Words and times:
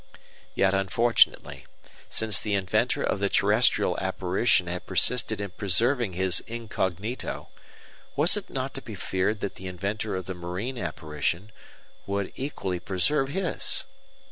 Yet 0.55 0.73
unfortunately, 0.73 1.67
since 2.09 2.39
the 2.39 2.55
inventor 2.55 3.03
of 3.03 3.19
the 3.19 3.29
terrestrial 3.29 3.99
apparition 3.99 4.65
had 4.65 4.87
persisted 4.87 5.39
in 5.39 5.51
preserving 5.51 6.13
his 6.13 6.39
incognito, 6.47 7.49
was 8.15 8.35
it 8.35 8.49
not 8.49 8.73
to 8.73 8.81
be 8.81 8.95
feared 8.95 9.41
that 9.41 9.57
the 9.57 9.67
inventor 9.67 10.15
of 10.15 10.25
the 10.25 10.33
marine 10.33 10.79
apparition 10.79 11.51
would 12.07 12.33
equally 12.35 12.79
preserve 12.79 13.29
his? 13.29 13.85